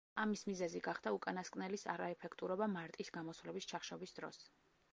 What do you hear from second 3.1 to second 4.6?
გამოსვლების ჩახშობის დროს.